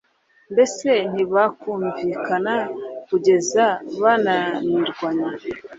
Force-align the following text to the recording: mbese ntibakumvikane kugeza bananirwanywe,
mbese 0.53 0.89
ntibakumvikane 1.11 2.57
kugeza 3.07 3.65
bananirwanywe, 4.01 5.31